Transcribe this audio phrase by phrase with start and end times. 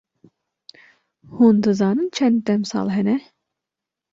[1.33, 3.17] Hûn dizanin çend demsal hene?